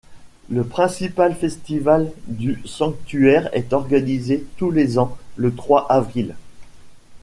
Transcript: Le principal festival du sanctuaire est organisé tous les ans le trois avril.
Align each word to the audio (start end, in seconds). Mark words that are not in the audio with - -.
Le 0.49 0.63
principal 0.63 1.35
festival 1.35 2.11
du 2.25 2.59
sanctuaire 2.65 3.49
est 3.53 3.71
organisé 3.71 4.43
tous 4.57 4.71
les 4.71 4.97
ans 4.97 5.15
le 5.35 5.53
trois 5.53 5.85
avril. 5.91 6.33